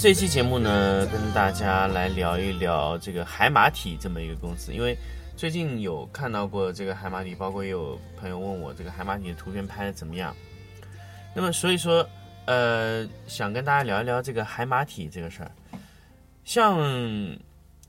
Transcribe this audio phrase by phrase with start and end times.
[0.00, 4.96] 这期节目呢，跟大家来聊一聊这个海马体这么一个公司，因为
[5.36, 10.34] 最近有看到过这个海马体，包括也有朋友问我这个海马体的图片拍的怎么样。
[11.34, 12.08] 那么所以说，
[12.46, 15.52] 呃，想跟大家聊一聊这个海马体这个事儿。
[16.46, 16.78] 像，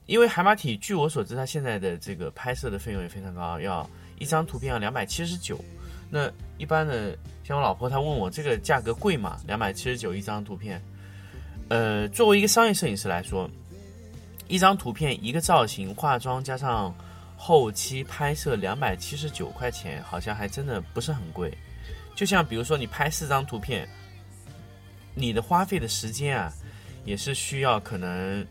[0.06, 5.58] 因为海马体，据我所知，它现在的这个拍摄的费用也非常高，要一张图片要两百七十九。
[6.10, 9.40] 那一般的，像我老婆她问我这个价格贵吗？
[9.48, 10.84] 两百七十九一张图片。
[11.72, 13.50] 呃，作为一个商业摄影师来说，
[14.50, 16.94] 一张图片一个造型、化妆加上
[17.38, 21.58] 后期拍摄两百七十九块钱，好像还真的不是很贵。
[22.14, 23.88] 就像比如说你拍四张图片，
[25.16, 26.52] 你的花费的时间啊，
[27.06, 28.46] 也是需要可能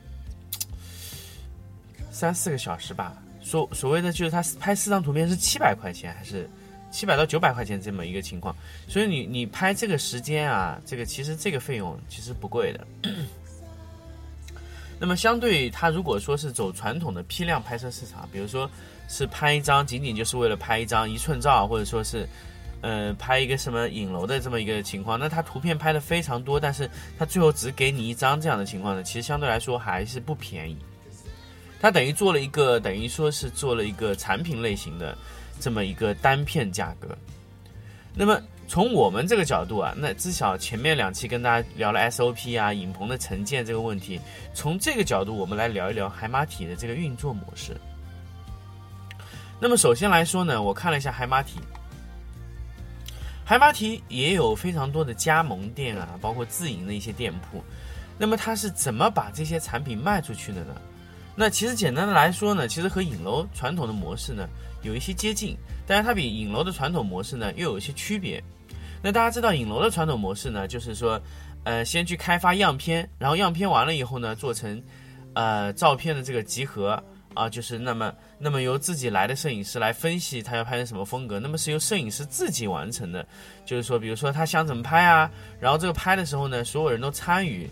[2.10, 3.22] 三四个小时吧。
[3.42, 6.48] 所所谓的就是他拍四张图片是七百块钱，还是
[6.90, 8.54] 七百到九百块钱这么一个情况。
[8.88, 12.86] 所以你你拍这个时间啊，这个其实这个费用其实不贵的。
[14.98, 18.70] 那么相对他如果说是走传统的批量拍摄市场，比如说
[19.08, 22.28] 是拍一张仅仅就是为了拍一张一寸照，或者说是
[22.82, 30.76] 呃拍一个什么影楼的这么一个情况，那他图片拍的非常多，但是他最后只给你一张这样的情况呢，其实相对来说还是不便宜。
[31.80, 35.16] 他等于做了一个等于说是做了一个产品类型的
[35.60, 37.16] 这么一个单片价格。
[38.14, 44.20] 那么从我们这个角度啊，那至少前面两期跟大家聊了 SOP 啊、影棚的承建这个问题，
[44.54, 47.76] 从这个角度我们来聊一聊海马体的这个运作模式。
[49.60, 51.60] 那么首先来说呢，我看了一下海马体，
[53.44, 57.62] 海马体也有非常多的加盟店啊，包括自营的一些店铺。
[58.18, 60.74] 那么它是怎么把这些产品卖出去的呢？
[61.36, 64.46] 那其实简单的来说呢，其实和影楼传统的模式呢
[64.82, 68.42] 有一些接近，但是它比影楼的传统模式呢又有一些区别。
[69.02, 71.18] 那大家知道影楼的传统模式呢，就是说，
[71.64, 74.82] 呃，先去开发样片，然后样片完了以后呢，做成，
[75.32, 77.02] 呃，照片的这个集合
[77.32, 83.26] 啊，就是那么那么由自己来的摄影师来分析他要拍成什么风格，那么是由摄影师自己完成的，
[83.64, 87.70] 就是说，比如说他想怎么拍啊，然后这个拍的时候呢，所有人都参与。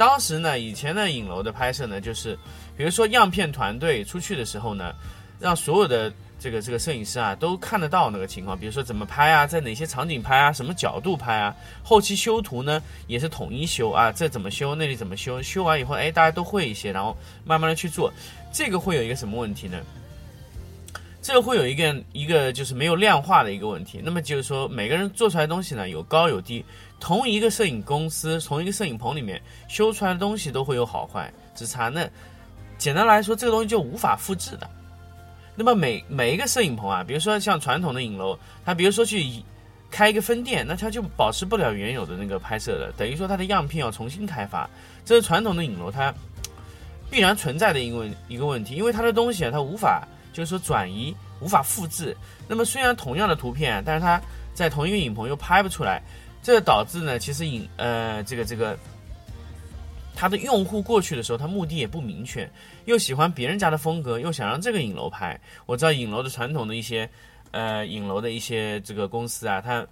[0.00, 2.34] 当时呢，以前的影楼的拍摄呢，就是
[2.74, 4.94] 比如说样片团队出去的时候呢，
[5.38, 18.10] 让所有的这个这个摄影师啊都看得到那个情况，比如说怎么拍啊，在哪些场景拍啊，什么角度拍啊，后期修图呢也是统一修啊，这怎么修，那里怎么修，修完以后，哎，大家都会一些，然后慢慢的去做，
[18.50, 19.76] 这个会有一个什么问题呢？
[21.22, 26.64] 这个会有一个一个就是没有量化的一个问题，那么就是说每个人做出来的东西呢有高有低，
[26.98, 32.08] 同一个摄影公司同一个摄影棚里面修出来的东西都会有好坏之差，那
[32.78, 34.68] 简单来说这个东西就无法复制的。
[35.54, 39.22] 那么每每一个摄影棚啊，比如说像传统的影楼，它比如说去
[39.90, 44.68] 开一个分店，那它就保持不了原有的那个拍摄的，等于说它的样片要重新开发，
[45.04, 46.14] 这是传统的影楼它
[47.10, 50.08] 必然存在的一个问一个问题，因为它的东西啊它无法。
[50.32, 54.20] 就是说转移无法复制，那么虽然同样的图片，但是它
[54.54, 56.02] 在同一个影棚又拍不出来，
[56.42, 58.78] 这导致呢，其实影呃这个这个，
[60.14, 62.50] 它的用户过去的时候，他目的也不明确，
[62.84, 65.40] 又喜欢别人家的风格，又想让这个影楼拍。
[65.66, 67.08] 我知道影楼的传统的一些
[67.50, 69.86] 呃影楼的一些这个公司啊，它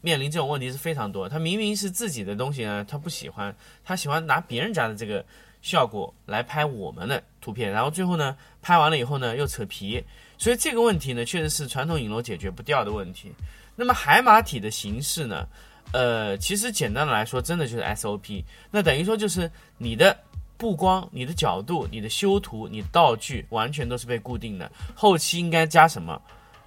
[0.00, 1.28] 面临这种问题是非常多。
[1.28, 3.54] 他明明是自己的东西呢，他不喜欢，
[3.84, 5.24] 他喜欢拿别人家的这个。
[5.64, 10.04] 效果来拍我们的图片，然后最后呢，拍完了以后呢，又扯皮，
[10.36, 13.32] 所以这个问题呢，确实是传统影楼解决不掉的问题。
[13.74, 15.46] 那么海马体的形式呢，
[15.92, 18.44] 呃，其实简单的来说，真的就是 SOP。
[18.70, 20.14] 那等于说就是你的
[20.58, 24.70] 布光、你的角度、你的修图、你道具，完全都是被固定的。
[24.94, 26.20] 后期应该加什么，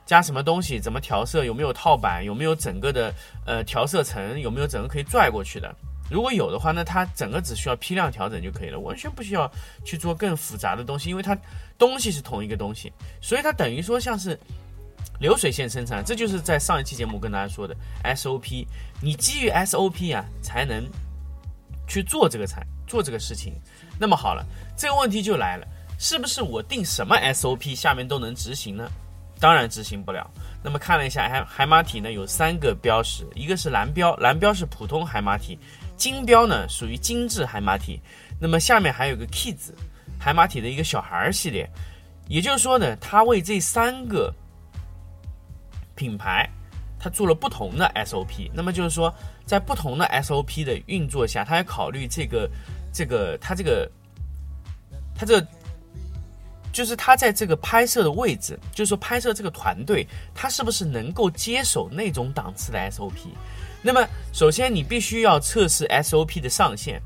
[0.07, 3.13] 加什么东西，怎么调色，有没有套板，有没有整个的
[3.45, 5.71] 呃调色层，有没有整个可以拽过去的。
[6.09, 9.51] 如果有的话，那它整个只需要批量调整就可以了，完全不需要
[9.83, 11.37] 去做更复杂的东西，因为它
[11.77, 14.39] 东西是同一个东西，所以它等于说像是
[15.19, 18.65] 流水线生产，这就是在上一期节目跟大家说的 SOP，
[19.01, 20.83] 你基于 SOP 啊才能
[21.87, 23.53] 去做这个产做这个事情。
[23.99, 24.45] 那么好了，
[24.77, 25.67] 这个问题就来了，
[25.99, 28.89] 是不是我定什么 SOP 下面都能执行呢？
[29.39, 30.29] 当然执行不了。
[30.63, 35.59] 那么看了一下海海马体呢，有三个标识，一个是蓝标，蓝标是普通海马体。
[35.97, 37.99] 金标呢属于精致海马体，
[38.39, 39.71] 那么下面还有个 Kids
[40.19, 41.69] 海马体的一个小孩儿系列，
[42.27, 44.33] 也就是说呢，它为这三个
[45.95, 46.49] 品牌，
[46.99, 48.49] 它做了不同的 SOP。
[48.53, 49.13] 那么就是说，
[49.45, 52.49] 在不同的 SOP 的运作下，它要考虑这个
[52.93, 53.91] 这个它这个
[55.15, 55.45] 它这。
[56.73, 63.29] 就是他在这个拍摄的位置，就是说拍摄这个团队，他是不是能够接手那种档次的 SOP？
[63.87, 67.01] 那么，首先你必须要测试 SOP 的上限。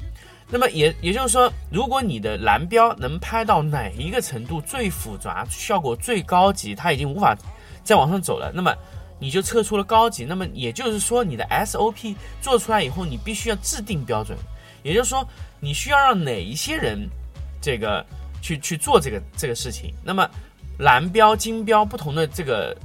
[0.49, 7.37] 那么也也就是说，如果你的蓝标能拍到哪一个程度最复杂、效果最高级，它已经无法
[7.83, 8.75] 再往上走了，那么
[9.19, 10.25] 你就测出了高级。
[10.25, 14.35] 那么也就是说，你的 SOP 做出来以后，你必须要制定标准。
[14.81, 15.23] 也就是说，
[15.59, 17.07] 你需要让哪一些人
[17.61, 18.03] 这个
[18.41, 19.93] 去去做这个这个事情。
[20.03, 20.27] 那么
[20.79, 22.75] 蓝标、金标不同的这个。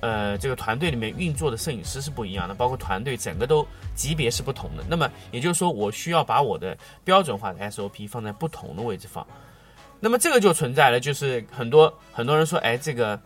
[0.00, 4.84] 呃，这个团队里面运作的摄影师是不一样的，包括团队整个都级别是不同的。
[4.88, 9.26] 那么也就是说，我需要把我的标准化的 SOP 放在不同的位置放。
[9.98, 13.18] 那么这个就存在了，就是很多很多人说，哎，这个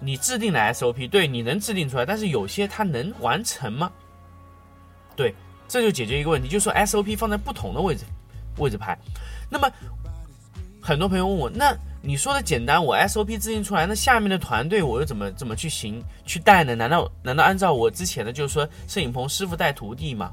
[0.00, 3.90] 你制定的 SOP，对，你能制定出来，但是有些它能完成吗？
[5.14, 5.32] 对，
[5.68, 8.04] 这就解决一个问题，就是说 SOP 放在不同的位置
[8.58, 8.98] 位置拍。
[9.48, 9.70] 那么
[10.82, 11.76] 很多朋友问我，那？
[12.06, 16.76] 你说的简单，我 SOP 制定出来，那下面的团队我又怎么怎么去行去带呢？
[16.76, 20.30] 难道难道按照我之前的，就是说摄影棚师傅带徒弟吗？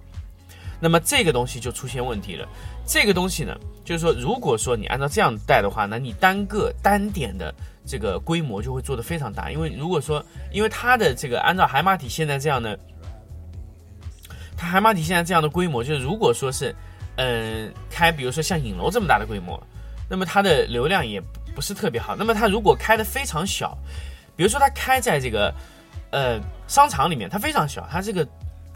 [0.79, 2.47] 那么这个东西就出现问题了。
[2.85, 7.51] 这个东西呢，就是说，如果说你按照这样带的话，那你单个单点的
[7.87, 9.49] 这个规模就会做得非常大。
[9.49, 12.77] 因为如果说，因为它的这个按照海马体现在这样的，
[14.55, 16.75] 它海马体现在这样的规模，就是如果说是，
[17.15, 19.59] 嗯，开比如说像影楼这么大的规模，
[20.07, 21.19] 那么它的流量也。
[21.55, 22.15] 不是特别好。
[22.15, 23.77] 那么它如果开的非常小，
[24.35, 25.53] 比如说它开在这个
[26.11, 28.27] 呃商场里面，它非常小，它这个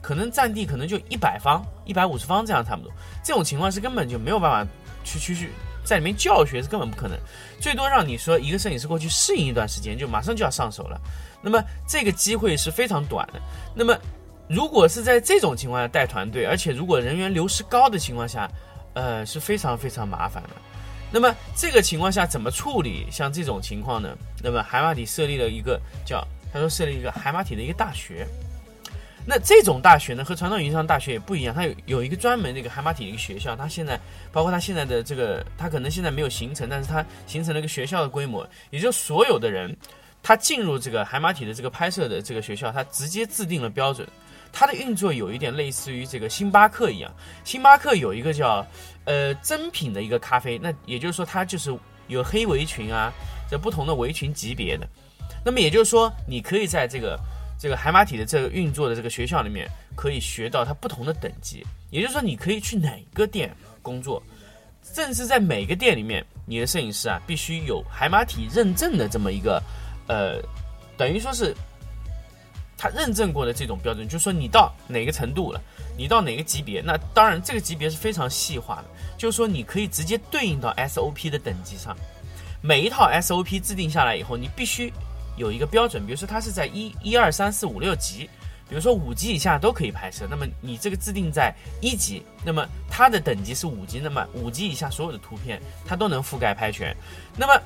[0.02, 2.92] 可能占地可能就一百方、一百五十方这样差不多。
[3.24, 4.72] 这种情况是根本就没有办法
[5.04, 5.50] 去去去
[5.84, 7.18] 在里面教学，是根本不可能。
[7.60, 11.00] 最多让你说一个摄影师过去适应一段时间，就马上就要上手了。
[11.42, 13.42] 那么这个机会是非常短的。
[13.74, 13.98] 那么
[14.50, 18.50] 如果是在这种情况下带团队，而且如果人员流失高的情况下，
[18.94, 20.50] 呃是非常非常麻烦的。
[21.12, 24.18] 那么这个情况下怎么处理像这种情况呢？
[24.44, 28.28] 那么海马体设立了一个叫他说设立一个海马体的一个大学。
[29.30, 33.56] 那这种大学呢和传统意义上大学也不一样，它有有一个专门的一个海马体的一个学校。
[33.56, 34.00] 它现在
[34.32, 39.76] 包括它现在的这个，它可能现在没有形成，但是它形成了一个学校的规模，也就所有的人
[40.24, 44.08] 他进入这个海马体的这个拍摄的这个学校，他直接制定了标准。
[44.58, 47.14] 它的运作有一点类似于这个星巴克一样，
[47.44, 48.66] 星巴克有一个叫。
[49.06, 51.74] 呃，真品的一个咖啡，那也就是说，它就是
[52.08, 53.10] 有黑围裙啊，
[53.50, 54.86] 这不同的围裙级别的。
[55.46, 57.18] 那么也就是说，你可以在这个
[57.58, 59.66] 这个海马体的这个运作的这个学校里面，
[59.96, 61.66] 可以学到它不同的等级。
[61.90, 63.50] 也就是说，你可以去哪个店
[63.82, 64.22] 工作，
[64.84, 69.64] 甚至在每个店里面，你的摄影师啊，必须有海马体认证的这么一个，
[70.10, 70.42] 呃，
[70.98, 71.56] 等于说是
[72.78, 75.60] 他认证过的这种标准，就是说你到哪个程度了。
[75.98, 76.80] 你到哪个级别？
[76.80, 78.86] 那当然，这个级别是非常细化的，
[79.18, 81.98] 就是说你可以直接对应到 SOP 的等级上。
[82.62, 84.94] 每一套 SOP 制定下来以后，你必须
[85.38, 88.30] 有一个标准，比如说它是在一、一二三四五六级，
[88.70, 90.28] 比如说五级以下都可以拍摄。
[90.30, 96.96] 那么你这个制定在一级，那么它的等级是五级，那么五级以下所有的图片它都能覆盖拍全。
[97.36, 97.60] 那么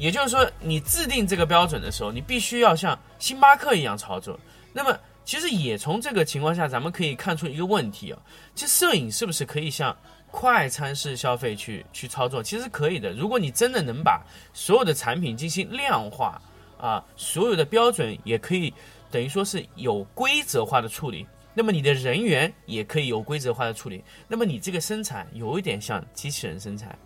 [0.00, 4.40] 也就是说，你制定这个标准的时候，你必须要像星巴克一样操作。
[4.72, 8.18] 那么其实也从这个情况下，咱们可以看出一个问题啊，
[8.54, 9.94] 其实摄影是不是可以像
[10.30, 12.42] 快餐式消费去去操作？
[12.42, 13.12] 其实可以的。
[13.12, 14.22] 如果你真的能把
[14.54, 16.40] 所有的产品进行量化
[16.78, 18.72] 啊，所有的标准也可以
[19.10, 26.98] 等于说是有规则化的处理，那么你的人员也可以有规则化的处理，那么你这个生产有一点像机器人生产。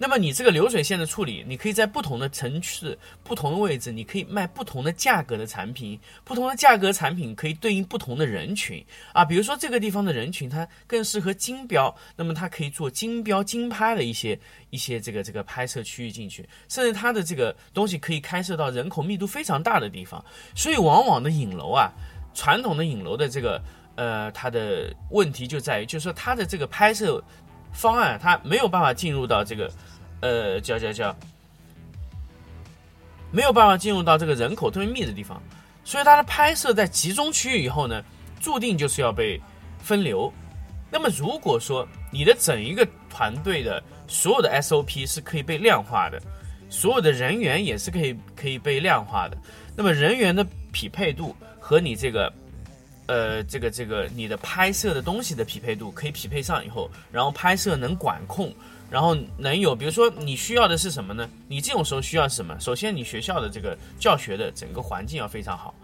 [0.00, 9.24] 那么你这个流水线的处理，你可以在不同的城市、不同的位置，你可以卖不同的价格的产品，不同的价格产品可以对应不同的人群啊。
[9.24, 14.38] 比如说这个地方的人群，它更适合金标，那么它可以做金标金拍的一些
[14.70, 20.24] 一些这个这个拍摄区域进去，甚至它的这个东西可以开设到人口密度非常大的地方。
[20.54, 21.90] 所以往往的影楼啊，
[22.34, 23.60] 传统的影楼的这个
[23.96, 27.20] 呃，它的问题就在于，就是说它的这个拍摄
[27.72, 29.70] 方案，它没有办法进入到这个
[30.20, 31.14] 呃叫叫叫
[33.30, 35.42] 没有办法进入到这个人口特别密的地方，
[35.84, 38.02] 所以它的拍摄在集中区域以后呢，
[38.40, 39.40] 注定就是要被
[39.78, 40.32] 分流。
[40.90, 46.20] 那么如果说你的整一个团队的所有的 SOP 是可以被量化的，
[46.70, 49.36] 所有的人员也是可以可以被量化的，
[49.76, 52.32] 那么人员的匹配度和你这个。
[53.08, 58.54] 呃，这个这个你的拍摄的东西的匹配度可以匹配上以后，然后拍摄能管控，
[58.90, 61.26] 然后能有，比如说你需要的是什么呢？
[61.48, 62.54] 你这种时候需要什么？
[62.60, 65.74] 首先，你学校的这个教学的整个环境要非常好。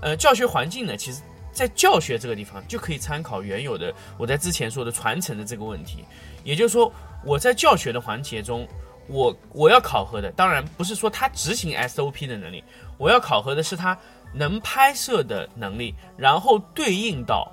[0.00, 1.20] 呃，教学环境呢，其实
[1.52, 6.02] 在教学这个地方就可以参考原有的我在之前说的传承的这个问题。
[6.44, 6.90] 也就是说，
[7.22, 8.66] 我在教学的环节中，
[9.06, 12.64] 我我要考核的，当然不是说他执行 SOP 的能力，
[12.96, 13.98] 我要考核的是他。
[14.32, 17.50] 能拍摄的能力，然后对应到，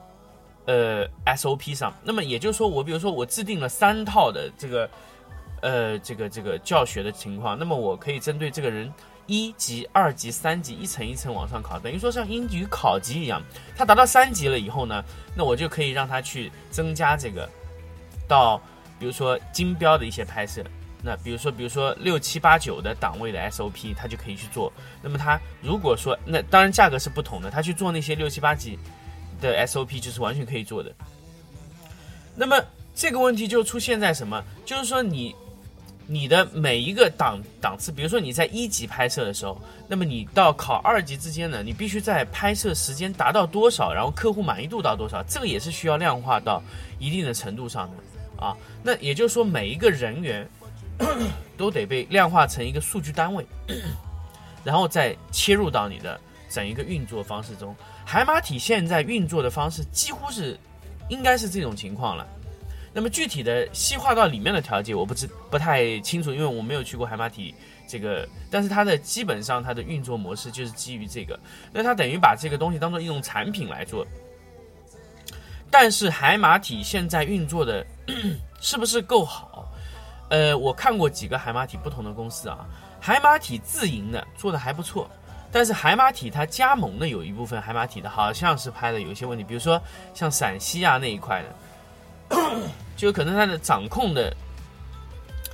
[0.65, 1.93] 呃 SOP 上。
[2.03, 4.89] 那么也就是说，我比如说我制定了三套的这个，
[5.61, 8.91] 呃这个这个教学的情况，那么我可以针对这个人
[9.25, 13.41] 一级、二级、三级一层一层往上考，等于说像英语考级一样。
[13.75, 15.03] 他达到三级了以后呢，
[15.35, 17.49] 那我就可以让他去增加这个，
[18.27, 18.61] 到
[18.99, 20.63] 比如说金标的一些拍摄。
[21.03, 24.73] 那比如说，比如说六七八九的档位的 SOP，他就可以去做。
[25.01, 28.77] 那么他如果说，那当然价格是不同的，他去做那些六七八级
[29.39, 30.91] 的 SOP 就是完全可以做的。
[32.35, 32.59] 那么
[32.95, 34.43] 这个问题就出现在什么？
[34.65, 35.35] 就是说你
[36.07, 46.61] 你的每一个档档次，比如说你在一级拍摄的时候，那么你到考二级之间呢，你必须在拍摄时间达到多少，然后客户满意度到多少，这个也是需要量化到
[46.97, 48.57] 一定的程度上的啊。
[48.83, 50.49] 那也就是说，每一个人员。
[51.57, 53.45] 都得被量化成一个数据单位，
[54.63, 57.75] 然后再切入到你的整一个运作方式中。
[58.05, 60.57] 海马体现在运作的方式几乎是，
[61.09, 62.25] 应该是这种情况了。
[62.93, 67.53] 那么具体的细化到里面的调节，我不知不太清楚，因为我没有去过海马体
[67.87, 68.27] 这个。
[68.49, 71.39] 但是它的基本上它的运作模式就是基于这个，
[71.71, 74.07] 那它等于把这个东西当做一种产品来做。
[75.69, 77.85] 但是海马体现在运作的
[78.61, 79.66] 是不是够好？
[80.29, 82.65] 呃，我看过几个海马体不同的公司啊，
[82.99, 85.09] 海马体自营的做的还不错，
[85.53, 89.81] 但是海马体它加盟的有一部分海马体的好像是拍的有一些问题，比如说
[90.13, 91.41] 像陕西啊那一块
[92.29, 92.35] 的，
[92.97, 94.35] 就可能它的掌控的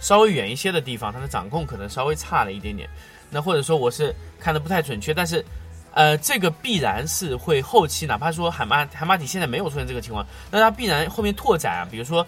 [0.02, 2.90] 稍微远一些的地方，它的掌控可能稍微差了一点点，
[3.30, 5.46] 那或者说我是看的不太准确，但是
[5.94, 12.26] 呃，这个必然是会后期哪怕说海马海马体现在没有出现这个情况，那它必然后面拓展啊，比如说。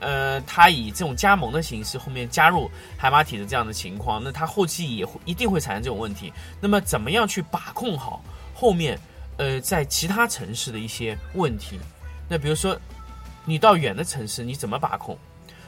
[0.00, 6.32] 呃，他以这种加盟的形式后面加入海马体的这样的情况，那他后期也会一定会产生这种问题。
[6.60, 8.98] 那么怎么样去把控好后面
[9.36, 11.78] 呃在其他城市的一些问题？
[12.28, 12.78] 那比如说
[13.44, 15.16] 你到远的城市你怎么把控？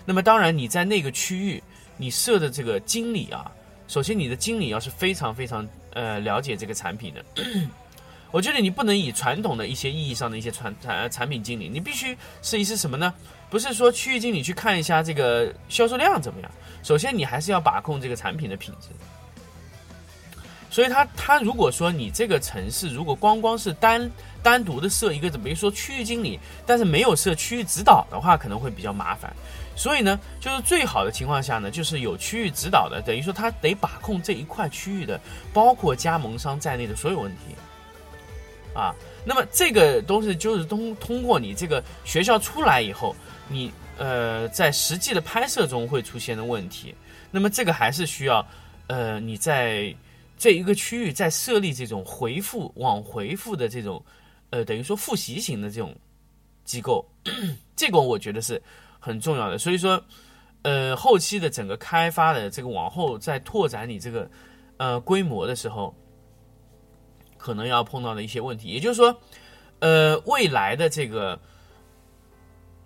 [0.05, 1.63] 那么当然你在那个区域
[1.97, 3.51] 你设的这个经理啊，
[3.87, 7.25] 首先你的经理要是非常非常呃了解这个产品的。
[8.33, 13.13] 我觉得你不能以传统的一些意义上的一些传产产品经理，你必须是一些什么呢？
[13.51, 16.51] 不是说区域经理去看一下这个销售量怎么样，
[16.83, 18.89] 首先你还是要把控这个产品的品质。
[20.71, 24.11] 所以他他如果说你这个城市如果光光是单
[24.43, 29.31] 单独的设一个，怎么说区域经理，但是没有设区域指导的话，可能会比较麻烦。
[29.77, 35.21] 所以呢，就是最好的情况下呢，就是有区域指导的，等于说他得把控这一块区域的，
[35.53, 37.55] 包括加盟商在内的所有问题。
[38.75, 43.15] 啊，那么这个东西就是通通过你这个学校出来以后，
[43.49, 46.95] 你呃在实际的拍摄中会出现的问题，
[47.31, 48.47] 那么这个还是需要
[48.87, 49.95] 呃你在
[50.39, 54.03] 这一个区域再设立这种回复往回复的这种
[54.49, 55.95] 呃等于说复习型的这种
[56.65, 57.07] 机构，
[57.77, 58.61] 这个我觉得是
[58.99, 59.59] 很重要的。
[59.59, 60.03] 所以说，
[60.63, 64.31] 呃后期的整个开发的这个往后再拓展你这个
[64.79, 65.95] 呃规模的时候。
[67.43, 69.21] 可能要碰到的一些问题，也就是说，
[69.81, 71.37] 呃，未来的这个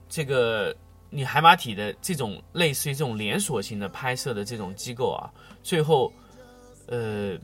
[0.09, 0.75] 这个
[1.11, 5.29] 你海马体的这种类似于这种连锁型的拍摄的这种机构啊，
[5.63, 6.11] 最后
[6.87, 7.37] 呃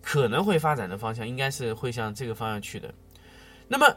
[0.00, 2.94] 可能会发展的方向应该是会向这个方向去的。
[3.66, 3.92] 那么，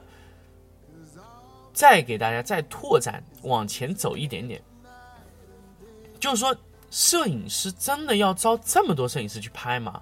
[1.73, 4.59] 再给大家再拓展往前走一点点，
[6.19, 6.57] 就是说，
[6.89, 10.01] 摄影师真的要招这么多摄影师去拍吗？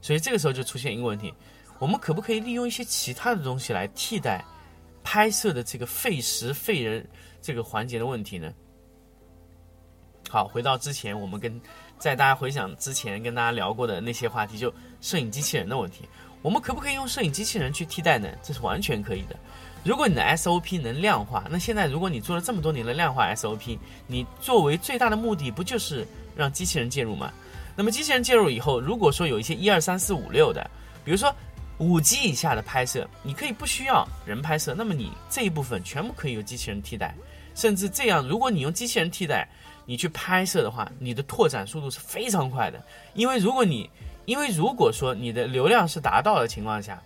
[0.00, 1.34] 所以这个时候就出现一个问题。
[1.80, 4.44] 我们可不可以利用一些其他的东西来替代
[5.02, 7.04] 拍摄的这个费时费人
[7.40, 8.52] 这个环节的问题呢？
[10.28, 11.58] 好，回到之前我们跟
[11.98, 16.06] 在大家回想之前跟大家聊过的那些话题，就摄影机器人的问题，
[16.42, 18.28] 我们可不可以用摄影机器人去替代呢？
[18.42, 19.34] 这是完全可以的。
[19.82, 26.06] 如果你的 SOP 能量化，那现在如果你做了这么多年的量化 SOP，你作为最大的目的不就是
[26.36, 27.32] 让机器人介入吗？
[27.74, 30.70] 那么机器人介入以后，如果说有一些一二三四五六的，
[31.02, 31.34] 比如说
[31.80, 37.14] 五 G 以下的拍摄，你可以不需要人拍摄，那么你这一部分全部可以由机器人替代，
[37.54, 39.48] 甚至这样，如果你用机器人替代，
[39.86, 42.80] 你去拍摄的话，你的拓展速度是非常快的，
[43.14, 43.88] 因为如果你
[44.26, 47.02] 因为如果说你的流量是达到的情况下，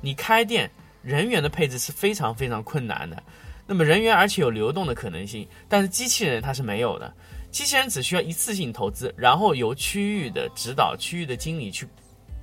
[0.00, 0.70] 你开店
[1.02, 3.22] 人员的配置是非常非常困难的。
[3.66, 7.12] 那么人员而且有流动的可能性，但是机器人它是没有的。
[7.50, 11.86] 机器人只需要一次性投资，然后由区域的指导、区域的经理去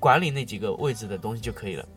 [0.02, 1.88] 管理那几个位置的东西就可以了。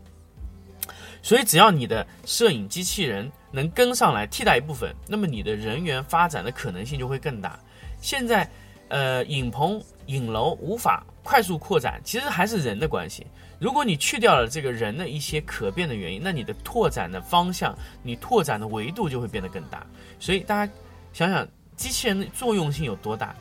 [1.22, 7.58] 所以只要你的摄影机器人能跟上来替代一部分，那么你的人员发展的可能性就会更大。
[8.02, 8.46] 现在，
[8.88, 13.26] 呃，影棚、影楼无法快速扩展，其实还是人的关系。
[13.58, 19.86] 如果你去掉了这个人的一些可变的原因，那你的拓展的方向、你拓展的维度就会变得更大。
[20.20, 20.72] 所以大家
[21.14, 23.34] 想想，机器人的作用性有多大？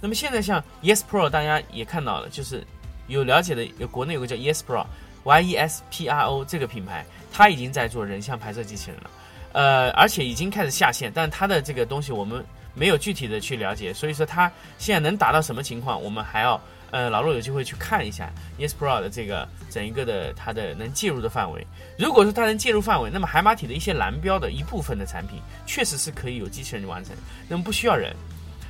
[0.00, 2.66] 那么现在像 Yes Pro，大家也看到了，就是
[3.10, 9.10] 有了解的，有国内有个叫 Yes Pro，Y E S P R O 这个品牌，它已经在做人像拍摄机器人了，
[9.52, 21.66] 呃，而且已经开始下线，但它的这个东西我们没有具体的去了解，所以说它现在能达到什么情况，我们还要呃老陆有机会去看一下 Yes Pro 的这个整一个的它的能介入的范围。
[21.98, 27.14] 如果说它能介入范围，那么海马体的一些蓝标的一部分的产品，确实是可以有机器人完成，
[27.48, 28.14] 那么不需要人。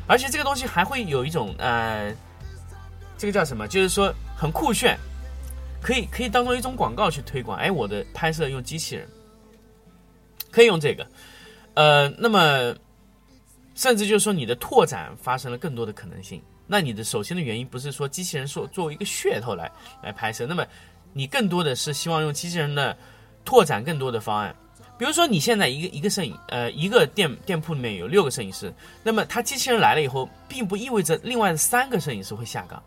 [0.06, 2.12] 而且这个东西还会有一种呃，
[3.20, 3.68] 这个叫什么？
[3.68, 4.98] 就是说很酷炫，
[5.82, 7.58] 可以可以当做一种广告去推广。
[7.58, 9.06] 哎，我的拍摄用机器人，
[10.50, 11.06] 可以用这个。
[11.74, 12.74] 呃，那么
[13.74, 16.42] 甚至就是说你的拓展发生了更多的可能性。
[16.66, 19.70] 那你的首先的原因不是说机器人说作为一个噱头来
[20.02, 20.66] 来拍摄，那么
[21.12, 22.96] 你更多的是希望用机器人的
[23.44, 24.56] 拓展更多的方案。
[25.00, 28.70] 比如说你现在一个一个摄影，呃，一个店店铺里面有六个摄影师，
[29.02, 32.82] 那么他机器人来了以后，并不意味着另外三个摄影师会下岗，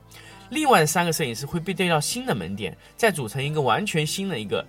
[0.51, 4.63] 另外三个摄影师会被调到新的门店，再组成一个完全新的一个，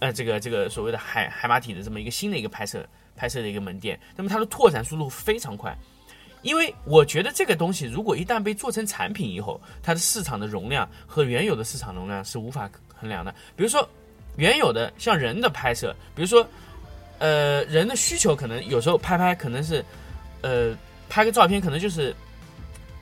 [0.00, 5.74] 呃，这个这个所谓的海海马体的这么一个新的一个拍摄拍摄的一个门店，那么它的拓展速度非常快，
[6.42, 13.34] 因为我觉得这个东西如果一旦被做成产品以后，它的市场的容量和原有的市场容量是无法衡量的。
[13.56, 13.88] 比如说
[14.36, 16.46] 原有的像人的拍摄，比如说。
[17.22, 19.84] 呃，人的需求可能有时候拍拍可能是，
[20.40, 20.76] 呃，
[21.08, 22.12] 拍个照片可能就是，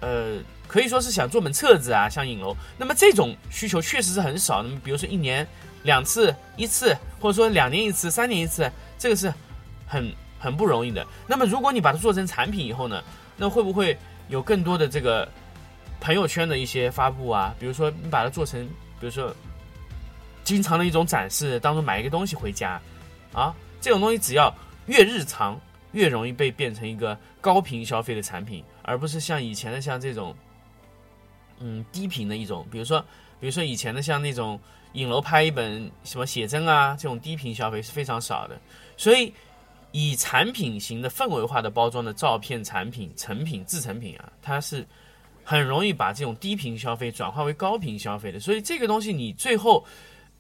[0.01, 0.37] 呃，
[0.69, 2.55] 可以说是想做本册子啊，像影楼。
[2.77, 4.63] 那么这种需求确实是很少。
[4.63, 5.47] 那么比如说一年
[5.85, 9.33] 两次、一次，或者说两年一次、三年一次，这个是
[9.87, 11.07] 很很不容易的。
[11.27, 13.03] 那么如果你把它做成产品以后呢，
[13.39, 13.97] 那会不会
[14.29, 15.27] 有更多的这个
[15.99, 17.55] 朋友圈的一些发布啊？
[17.59, 18.63] 比如说你把它做成，
[19.01, 19.35] 比如说
[20.45, 22.79] 经常的一种展示，当中买一个东西回家
[23.33, 23.55] 啊。
[23.81, 24.55] 这种东西只要
[24.87, 25.59] 越日常，
[25.93, 30.35] 越容易被变成一个高频消费的产品，而不是像以前的像这种，
[31.59, 33.01] 嗯，低频的一种，比如说，
[33.41, 34.61] 比如说以前的像那种
[34.93, 38.61] 影楼拍一本什么写真啊，这种低频消费是非常少的。
[38.97, 39.33] 所以，
[39.93, 44.87] 以产品型的氛围化的包装的照片产品、成品、制成品啊，它是
[45.43, 48.39] 很容易把这种低频消费转化为高频消费的。
[48.39, 49.85] 所以这个东西你最后。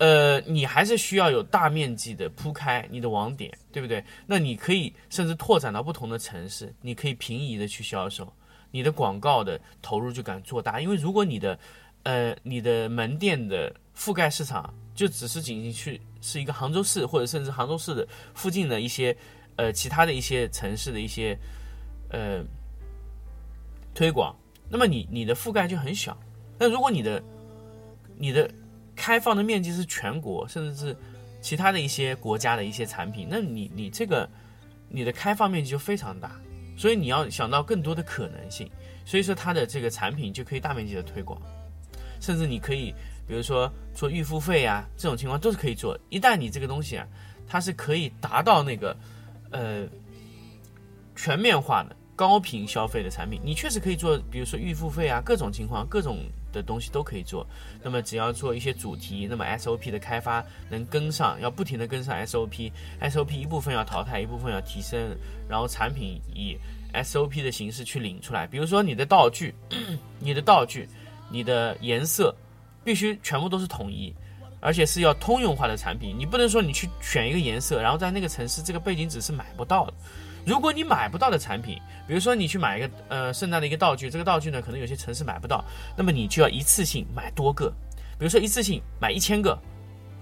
[0.01, 4.03] 呃，你还是需要有大面积的铺开你的网点，对不对？
[4.27, 8.27] 那你可以甚至拓展到不同的城市，你可以平移的去销售，
[8.71, 10.81] 你的广告的投入就敢做大。
[10.81, 11.59] 因为如果你的，
[12.05, 19.15] 呃，你的门店的覆盖市场就只是仅仅去是一个杭州市或者甚至杭州市的附近的一些，
[19.57, 21.39] 呃，其他的一些城市的一些，
[22.09, 22.43] 呃，
[23.95, 24.35] 推广，
[24.71, 26.19] 那么你你的覆盖就很小。
[26.59, 27.23] 那如果你的，
[28.17, 28.51] 你的。
[29.01, 30.95] 开放的面积是全国，甚至是
[31.41, 34.29] 其他的一些国家的一些产品，那你你这个
[34.91, 36.39] 你的开放面积就非常大，
[36.77, 38.71] 所以你要想到更多的可能性，
[39.07, 41.41] 所以说它的这个产品就可以大面积的推广，
[42.21, 42.95] 甚至你可以
[43.27, 45.99] 比如说做预付费啊，这种情况都是可以做。
[46.11, 47.09] 一旦你这个东西啊，
[47.49, 48.95] 它是可以达到那个
[49.51, 49.89] 呃
[51.17, 56.19] 全面化的高频消费的产品，你确实可以做，比如说预付费啊，各种情况各种。
[56.53, 57.47] 的东西都可以做，
[57.83, 65.17] 那么只要做一些主题，那么 SOP 的开发能跟上，要不停的跟上 SOP，SOP 一部分要淘汰，一部分要提升，
[65.49, 66.57] 然后产品以
[66.93, 68.47] SOP 的形式去领出来。
[68.47, 69.55] 比如说你的道具，
[70.19, 70.89] 你的道具，
[71.31, 72.35] 你的颜色，
[72.85, 74.15] 必须全部都是统一，
[74.61, 76.15] 而且是要通用化的产品。
[76.19, 79.93] 你不能说你去选一个颜色，然后在那个城市这个背景纸是买不到的。
[80.45, 85.65] 如果你买不到的产品，比如说你去买一个呃圣诞的一个道具，这个道具呢可能有些城市买不到，
[85.97, 87.71] 那么你就要一次性买多个，
[88.19, 89.59] 比如说一次性买一千个、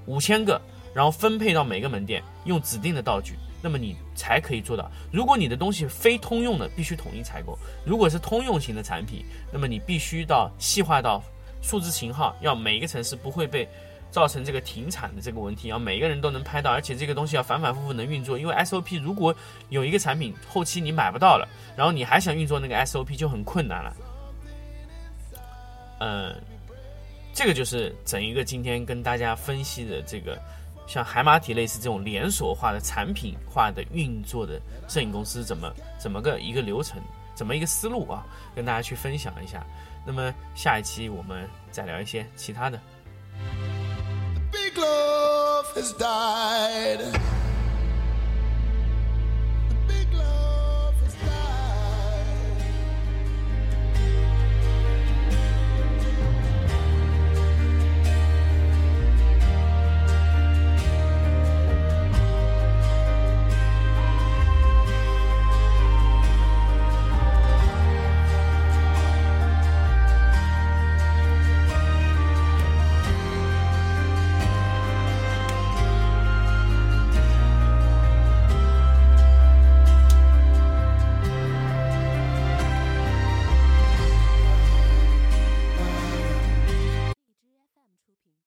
[0.06, 0.60] 五千个，
[0.94, 4.90] 然后分配到每个门店，用指定的道具，那么你才可以做到。
[5.12, 11.22] 如果你的东西非通用的，必须统一采购；如果是通用型的产品，那么你必须到细化到
[11.62, 13.68] 数字型号，要每一个城市不会被
[14.10, 18.38] 造成这个停产的这个问题，要每个人都能拍到，而且这个东西要反反复复能运作。
[18.38, 19.34] 因为 SOP 如果
[19.68, 23.96] 有一个产品后期你买不到了，然后你还想运作那个 SOP 就很困难了。
[26.00, 26.34] 嗯，
[27.34, 30.38] 这个就是整一个今天跟大家分析的这个，
[30.86, 37.02] 像海马体类似这种连锁化的产品化的运作的摄影公司怎么怎么个一个流程，
[37.34, 39.66] 怎么一个思路啊，跟大家去分享一下。
[40.06, 42.80] 那么下一期我们再聊一些其他的。
[44.78, 47.00] Love has died.